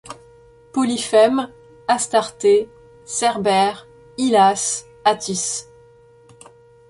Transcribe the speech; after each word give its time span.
Polyphème, 0.73 1.51
Astarté, 1.87 2.67
Cerbère, 3.05 3.87
Hylas, 4.17 4.87
Atys 5.05 5.67